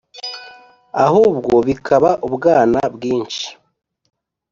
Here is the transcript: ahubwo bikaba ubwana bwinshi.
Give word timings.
ahubwo 1.05 1.53
bikaba 1.67 2.09
ubwana 2.27 2.79
bwinshi. 2.95 3.45